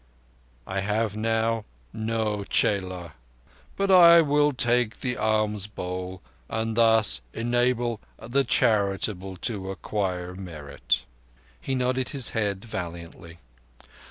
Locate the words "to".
9.45-9.69